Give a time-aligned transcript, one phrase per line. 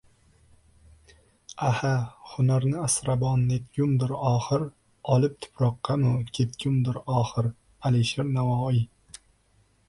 [1.67, 1.91] —Aha,
[2.29, 4.65] hunarni asrabon netgumdur oxir,
[5.17, 7.51] olib tuproqqamu ketgumdur oxir!
[7.91, 8.83] Alisher Navoiy!